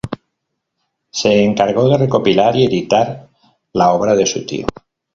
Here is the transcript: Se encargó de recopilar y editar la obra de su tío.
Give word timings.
Se 1.11 1.43
encargó 1.43 1.87
de 1.87 1.95
recopilar 1.99 2.55
y 2.55 2.65
editar 2.65 3.29
la 3.73 3.91
obra 3.93 4.15
de 4.15 4.25
su 4.25 4.43
tío. 4.43 4.65